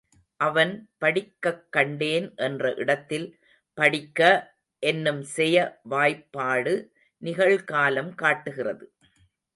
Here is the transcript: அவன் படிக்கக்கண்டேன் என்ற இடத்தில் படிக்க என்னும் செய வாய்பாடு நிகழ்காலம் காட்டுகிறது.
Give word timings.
அவன் 0.39 0.71
படிக்கக்கண்டேன் 1.01 2.25
என்ற 2.37 2.71
இடத்தில் 2.75 3.27
படிக்க 3.77 4.21
என்னும் 4.83 5.21
செய 5.35 5.55
வாய்பாடு 5.83 6.75
நிகழ்காலம் 7.21 8.11
காட்டுகிறது. 8.15 8.87